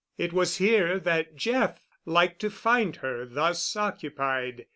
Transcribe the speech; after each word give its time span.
It 0.17 0.33
was 0.33 0.57
here 0.57 0.97
that 0.99 1.35
Jeff 1.35 1.85
liked 2.07 2.39
to 2.39 2.49
find 2.49 2.95
her—thus 2.95 3.75
occupied. 3.75 4.65